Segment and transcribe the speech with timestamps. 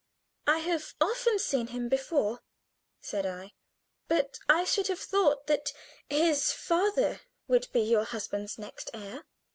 [0.47, 2.39] "I have often seen him before,"
[3.01, 3.51] said I;
[4.07, 5.73] "but I should have thought that
[6.09, 9.27] his father would be your husband's next heir."